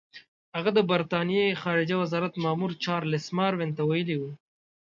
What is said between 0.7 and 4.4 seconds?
د برټانیې خارجه وزارت مامور چارلس ماروین ته ویلي وو.